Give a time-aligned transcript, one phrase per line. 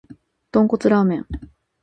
[0.51, 1.27] 豚骨ラーメン